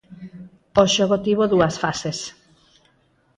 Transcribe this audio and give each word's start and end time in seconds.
O 0.81 0.83
xogo 0.93 1.15
tivo 1.25 1.43
dúas 1.53 1.75
fases. 1.83 2.17